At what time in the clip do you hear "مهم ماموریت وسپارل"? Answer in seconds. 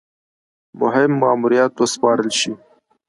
0.79-2.29